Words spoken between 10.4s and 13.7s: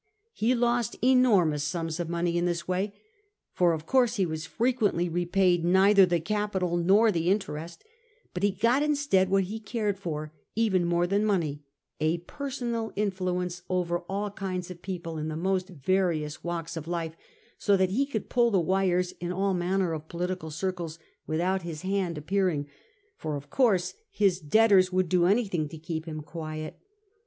even more than money, a personal influence